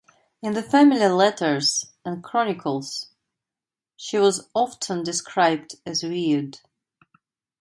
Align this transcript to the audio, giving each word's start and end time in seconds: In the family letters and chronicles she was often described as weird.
In 0.41 0.53
the 0.53 0.63
family 0.63 1.05
letters 1.07 1.85
and 2.03 2.23
chronicles 2.23 3.09
she 3.95 4.17
was 4.17 4.47
often 4.55 5.03
described 5.03 5.75
as 5.85 6.01
weird. 6.01 6.59